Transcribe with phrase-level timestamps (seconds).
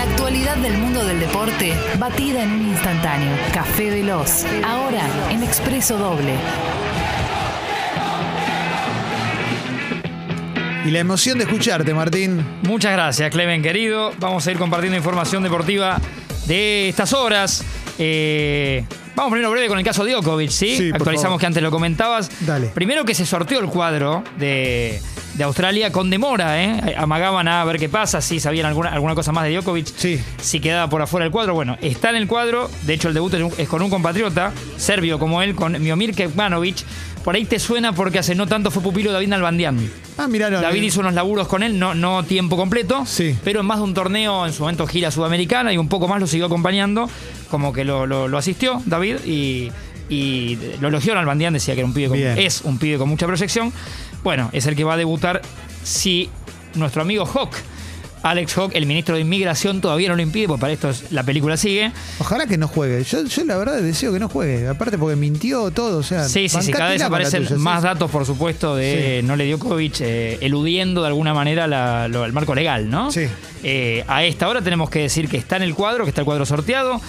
[0.00, 3.36] La actualidad del mundo del deporte, batida en un instantáneo.
[3.52, 4.46] Café Veloz.
[4.64, 6.36] Ahora en Expreso Doble.
[10.86, 12.42] Y la emoción de escucharte, Martín.
[12.62, 14.14] Muchas gracias, Clemen, querido.
[14.18, 16.00] Vamos a ir compartiendo información deportiva
[16.46, 17.62] de estas horas.
[17.98, 20.78] Eh, vamos primero breve con el caso de Djokovic, ¿sí?
[20.78, 21.40] Sí, por Actualizamos favor.
[21.40, 22.30] que antes lo comentabas.
[22.46, 22.68] Dale.
[22.68, 25.02] Primero que se sorteó el cuadro de,
[25.34, 26.94] de Australia con demora, ¿eh?
[26.96, 29.86] Amagaban a ver qué pasa, si sabían alguna, alguna cosa más de Djokovic.
[29.96, 30.20] Sí.
[30.40, 31.54] Si quedaba por afuera el cuadro.
[31.54, 32.70] Bueno, está en el cuadro.
[32.82, 36.84] De hecho, el debut es con un compatriota, serbio como él, con Miomir Kekmanovic.
[37.24, 39.78] Por ahí te suena porque hace no tanto fue pupilo David Nalbandian.
[40.16, 43.36] Ah, mirá, no, David eh, hizo unos laburos con él, no, no tiempo completo, Sí.
[43.44, 46.18] pero en más de un torneo, en su momento gira sudamericana y un poco más
[46.18, 47.10] lo siguió acompañando,
[47.50, 49.70] como que lo, lo- lo asistió David y,
[50.10, 53.08] y lo elogió al Bandián, decía que era un pibe con- es un pibe con
[53.08, 53.72] mucha proyección.
[54.22, 55.40] Bueno, es el que va a debutar
[55.82, 56.28] si
[56.74, 57.52] nuestro amigo Hawk,
[58.22, 61.22] Alex Hawk, el ministro de Inmigración, todavía no lo impide, porque para esto es- la
[61.22, 61.90] película sigue.
[62.18, 63.02] Ojalá que no juegue.
[63.02, 64.68] Yo, yo la verdad deseo que no juegue.
[64.68, 65.96] Aparte porque mintió todo.
[65.98, 67.62] O sea, Sí, sí, sí, cada vez aparecen tuya, sí.
[67.62, 69.26] más datos, por supuesto, de Sí.
[69.26, 73.10] Nole Djokovic eh, eludiendo de alguna manera la- lo- el marco legal, ¿no?
[73.10, 73.22] Sí.
[73.62, 76.26] Eh, a esta hora tenemos que decir que está en el cuadro, que está el
[76.26, 77.00] cuadro sorteado.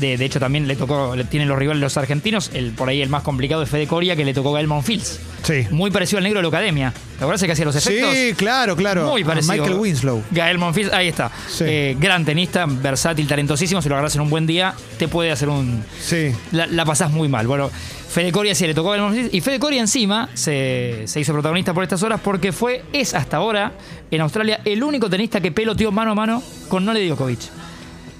[0.00, 2.50] De, de hecho, también le tocó, tienen los rivales los argentinos.
[2.54, 5.20] El, por ahí el más complicado es Fede Coria, que le tocó Gael Monfils.
[5.42, 5.66] Sí.
[5.70, 6.92] Muy parecido al negro de la academia.
[6.92, 8.12] ¿Te acuerdas que hacía los efectos?
[8.14, 9.06] Sí, claro, claro.
[9.06, 9.52] Muy parecido.
[9.54, 10.22] Michael Winslow.
[10.30, 11.30] Gael Monfils, ahí está.
[11.48, 11.64] Sí.
[11.66, 13.80] Eh, gran tenista, versátil, talentosísimo.
[13.82, 16.32] Si lo agarras en un buen día, te puede hacer un, Sí.
[16.52, 17.46] la, la pasás muy mal.
[17.46, 17.70] Bueno,
[18.10, 21.72] Fede Coria sí le tocó el Monfils, y Fede Coria encima se, se hizo protagonista
[21.72, 23.72] por estas horas porque fue, es hasta ahora
[24.10, 27.38] en Australia el único tenista que peloteó mano a mano con Nole Djokovic.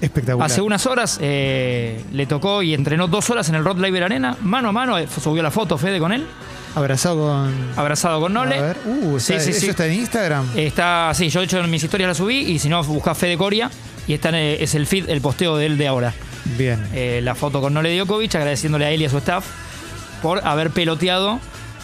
[0.01, 0.45] Espectacular.
[0.49, 4.35] Hace unas horas eh, le tocó y entrenó dos horas en el Rod Laver Arena,
[4.41, 6.25] mano a mano, eh, subió la foto Fede con él,
[6.75, 7.53] Abrazado con.
[7.75, 8.57] abrazado con Nole.
[8.57, 8.77] A ver.
[8.85, 9.69] Uh, Sí, está- sí, ¿Eso sí.
[9.69, 10.45] está en Instagram?
[10.55, 13.37] Está, sí, yo de hecho en mis historias la subí y si no buscás Fede
[13.37, 13.69] Coria
[14.07, 16.13] y está en, eh, es el feed, el posteo de él de ahora.
[16.57, 16.83] Bien.
[16.93, 19.45] eh, la foto con Nole Djokovic, agradeciéndole a él y a su staff
[20.23, 21.39] por haber peloteado.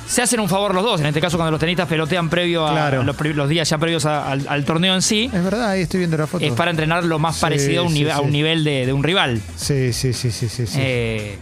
[0.07, 2.71] Se hacen un favor los dos, en este caso cuando los tenistas pelotean previo a
[2.71, 3.03] Claro.
[3.03, 6.17] los, días ya previos a- al, al torneo en sí, es verdad, ahí estoy viendo
[6.17, 6.45] la foto.
[6.45, 8.85] es para entrenar lo más Sí, parecido a un, sí, nive- a un nivel de,
[8.85, 9.41] de un rival.
[9.57, 10.65] Sí, sí, sí, sí, sí.
[10.65, 10.77] sí.
[10.81, 11.37] Eh,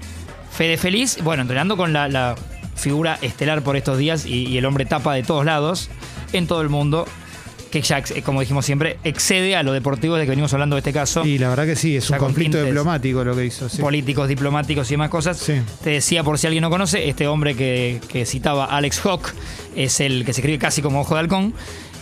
[0.52, 2.36] Fede Feliz, bueno, entrenando con la, la
[2.76, 5.90] figura estelar por estos días y, y el hombre tapa de todos lados,
[6.34, 7.08] en todo el mundo,
[7.82, 10.80] que ya, ex- como dijimos siempre, excede a lo deportivo de que venimos hablando de
[10.80, 11.26] este caso.
[11.26, 13.68] y la verdad que sí, es un con conflicto diplomático lo que hizo.
[13.68, 13.82] sí.
[13.82, 15.38] políticos, diplomáticos y demás cosas.
[15.38, 15.56] Sí.
[15.84, 19.34] Te decía, por si alguien no conoce, este hombre que, que citaba Alex Hawk
[19.76, 21.54] es el que se escribe casi como ojo de halcón,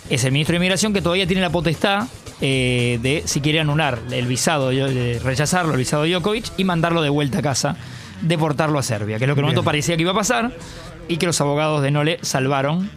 [0.09, 2.07] es el ministro de Inmigración que todavía tiene la potestad
[2.41, 7.01] eh, de, si quiere anular el visado, de rechazarlo, el visado de Djokovic y mandarlo
[7.01, 7.77] de vuelta a casa,
[8.21, 10.51] deportarlo a Serbia, que es lo que en un momento parecía que iba a pasar
[11.07, 12.89] y que los abogados de Nole salvaron.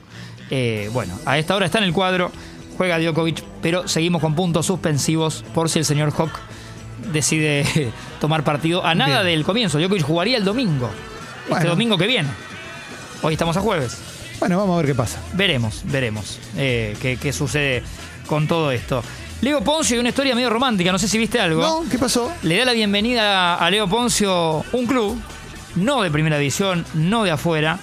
[0.51, 2.31] Eh, bueno, a esta hora está en el cuadro,
[2.77, 6.31] juega Djokovic, pero seguimos con puntos suspensivos por si el señor Hawk
[7.13, 7.65] decide
[8.21, 9.37] tomar partido a nada Bien.
[9.37, 9.79] del comienzo.
[9.79, 10.91] Djokovic jugaría el domingo,
[11.45, 11.71] este Bueno.
[11.71, 12.29] domingo que viene.
[13.23, 13.99] Hoy estamos a jueves.
[14.39, 15.19] Bueno, vamos a ver qué pasa.
[15.33, 17.83] Veremos, veremos eh, qué, qué sucede
[18.27, 19.03] con todo esto.
[19.41, 21.61] Leo Poncio y una historia medio romántica, no sé si viste algo.
[21.63, 22.33] No, ¿qué pasó?
[22.43, 25.19] Le da la bienvenida a Leo Poncio un club,
[25.77, 27.79] no de primera división, no de afuera.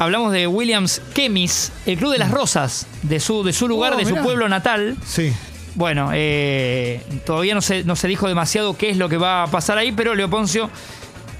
[0.00, 3.96] Hablamos de Williams Kemis, el club de las rosas, de su, de su lugar, Oh,
[3.98, 4.22] de su mirá.
[4.22, 4.96] pueblo natal.
[5.04, 5.30] Sí.
[5.74, 9.46] Bueno, eh, todavía no se, no se dijo demasiado qué es lo que va a
[9.48, 10.70] pasar ahí, pero Leo Poncio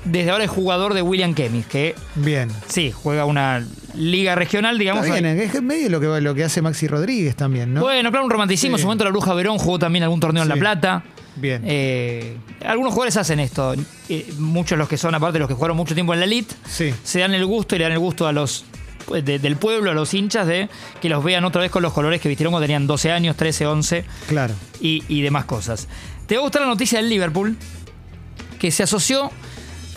[0.04, 2.50] desde ahora es jugador de William Kemis, que Bien.
[2.69, 5.06] sí, juega una liga regional, digamos.
[5.06, 7.81] Está bien, es medio lo que, lo que hace Maxi Rodríguez también, ¿no?
[7.81, 8.77] Bueno, claro, un romanticismo.
[8.77, 8.82] En Sí.
[8.82, 10.56] su momento la Bruja Verón jugó también algún torneo en La.
[10.56, 11.03] Plata.
[11.37, 11.63] Bien.
[11.65, 13.75] Eh, algunos jugadores hacen esto.
[14.09, 16.93] Eh, muchos los que son, aparte los que jugaron mucho tiempo en la elite, Sí.
[17.03, 18.65] se dan el gusto y le dan el gusto a los
[19.25, 20.69] de- del pueblo, a los hinchas, de
[21.01, 23.67] que los vean otra vez con los colores que vistieron cuando tenían 12 años, 13,
[23.67, 24.55] 11 Claro.
[24.81, 25.89] y, y demás cosas.
[26.27, 27.57] Te va a gustar la noticia del Liverpool,
[28.61, 29.31] que se asoció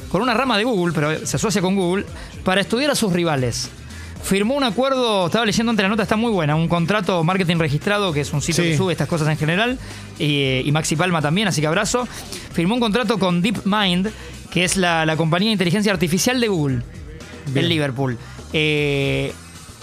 [0.10, 2.06] con una rama de Google, pero se asocia con Google,
[2.44, 3.70] para estudiar a sus rivales.
[4.24, 8.14] Firmó un acuerdo, estaba leyendo antes la nota, está muy buena, un contrato marketing registrado,
[8.14, 8.70] que es un sitio Sí.
[8.72, 9.78] que sube estas cosas en general,
[10.18, 12.08] y, y Maxi Palma también, así que abrazo.
[12.54, 14.10] Firmó un contrato con DeepMind,
[14.50, 16.82] que es la, la compañía de inteligencia artificial de Google,
[17.48, 17.66] Bien.
[17.66, 18.18] en Liverpool.
[18.54, 19.34] Eh,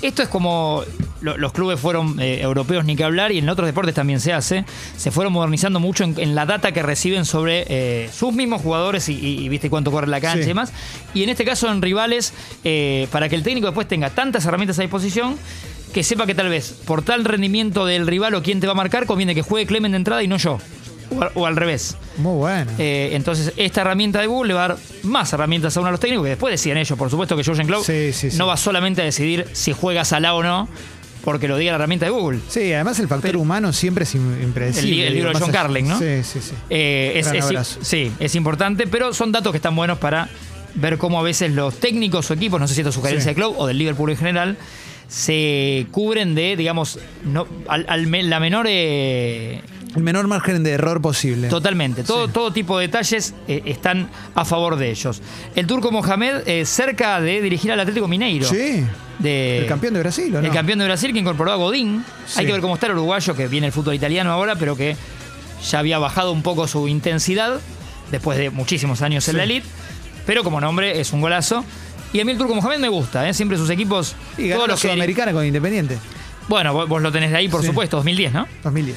[0.01, 0.83] esto es como
[1.21, 4.33] lo- los clubes fueron eh, europeos ni que hablar y en otros deportes también se
[4.33, 4.65] hace.
[4.97, 9.09] Se fueron modernizando mucho en, en la data que reciben sobre eh, sus mismos jugadores
[9.09, 10.45] y, y- y viste cuánto corre la cancha Sí.
[10.45, 10.73] y demás.
[11.15, 12.33] Y en este caso en rivales,
[12.65, 15.37] eh, para que el técnico después tenga tantas herramientas a disposición
[15.93, 18.77] que sepa que tal vez por tal rendimiento del rival o quien te va a
[18.77, 20.59] marcar, conviene que juegue Clemen de entrada y no yo.
[21.13, 21.97] O, al- o al revés.
[22.19, 22.71] Muy bueno.
[22.79, 25.91] Eh, entonces, esta herramienta de Google le va a dar más herramientas a uno de
[25.93, 28.39] los técnicos, que después decían ellos, por supuesto que Jurgen Klopp Sí, sí, sí.
[28.39, 30.69] no va solamente a decidir si juega Salah o no,
[31.25, 32.41] porque lo diga la herramienta de Google.
[32.49, 35.03] Sí, además el factor Pero- humano siempre es im- impredecible.
[35.03, 35.99] El el libro de John más allá- Carlin, ¿no?
[35.99, 36.53] Sí, sí, sí.
[36.71, 40.29] Eh, es, sí, es importante, pero son datos que están buenos para
[40.75, 43.35] ver cómo a veces los técnicos o equipos, no sé si esto es sugerencia Sí.
[43.35, 44.57] del club o del Liverpool en general,
[45.09, 47.85] se cubren de, digamos, no, al,
[48.31, 48.67] la menor...
[48.69, 49.61] eh,
[49.97, 51.49] El menor margen de error posible.
[51.49, 52.33] Totalmente, todo, Sí.
[52.33, 55.21] todo tipo de detalles eh, están a favor de ellos.
[55.57, 58.47] El turco Mohamed, eh, cerca de dirigir al Atlético Mineiro.
[58.49, 58.85] Sí.
[59.21, 60.47] De, El campeón de Brasil, ¿o no?
[60.47, 62.05] el campeón de Brasil que incorporó a Godín.
[62.27, 62.41] Sí.
[62.41, 64.97] Hay que ver cómo está el uruguayo, que viene el fútbol italiano ahora, pero que
[65.71, 67.61] ya había bajado un poco su intensidad
[68.11, 69.37] después de muchísimos años en Sí.
[69.37, 69.67] la elite.
[70.27, 71.65] Pero como nombre es un golazo.
[72.13, 73.35] Y a mí el turco Mohamed me gusta, ¿eh?
[73.35, 74.15] siempre sus equipos.
[74.37, 74.89] Y ganó todos los que.
[74.89, 75.99] Sudamericana con Independiente.
[76.49, 77.69] Bueno, vos, vos lo tenés de ahí, por Sí.
[77.69, 78.47] supuesto, 2010, ¿no?
[78.65, 78.97] 2010.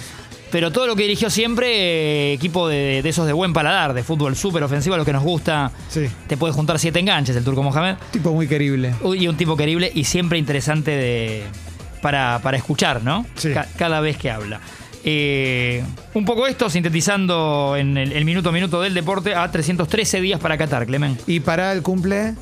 [0.53, 1.67] Pero todo lo que dirigió siempre,
[2.29, 5.11] eh, equipo de, de esos de buen paladar, de fútbol súper ofensivo, a lo que
[5.11, 5.71] nos gusta.
[5.89, 6.07] Sí.
[6.27, 7.95] Te puede juntar siete enganches el turco Mohamed.
[8.11, 8.93] Tipo muy querible.
[9.17, 11.43] Y un tipo querible y siempre interesante de,
[12.03, 13.25] para, para escuchar, ¿no?
[13.35, 13.51] Sí.
[13.51, 14.59] Ca- cada vez que habla.
[15.03, 15.83] Eh,
[16.13, 20.39] un poco esto, sintetizando en el, el minuto a minuto del deporte, a 313 días
[20.39, 21.17] para Qatar, Clemen.
[21.27, 22.35] Y para el cumple.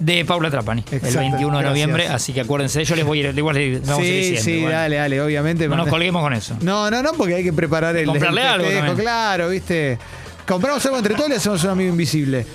[0.00, 1.70] De Paula Trapani, el Exacto, 21 de gracias.
[1.70, 2.08] noviembre.
[2.08, 4.68] Así que acuérdense, yo les voy a ir, igual les vamos a ir sí, diciendo.
[4.68, 5.68] sí, dale, dale, obviamente.
[5.68, 6.56] No nos colguemos con eso.
[6.62, 8.06] No, no, no, porque hay que preparar el.
[8.06, 8.94] Comprarle el algo festejo.
[8.96, 9.98] Claro, viste.
[10.46, 12.46] Compramos algo entre todos y le hacemos un amigo invisible.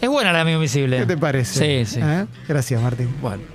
[0.00, 0.98] Es buena la amigo invisible.
[0.98, 1.84] ¿Qué te parece?
[1.86, 2.00] Sí, sí.
[2.02, 2.26] ¿Eh?
[2.46, 3.08] Gracias, Martín.
[3.22, 3.54] Bueno.